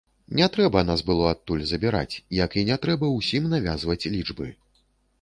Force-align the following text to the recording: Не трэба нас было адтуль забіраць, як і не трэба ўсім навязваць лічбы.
Не 0.37 0.45
трэба 0.53 0.81
нас 0.87 1.03
было 1.09 1.27
адтуль 1.33 1.61
забіраць, 1.73 2.15
як 2.39 2.59
і 2.63 2.65
не 2.73 2.81
трэба 2.87 3.13
ўсім 3.19 3.49
навязваць 3.57 4.03
лічбы. 4.19 4.55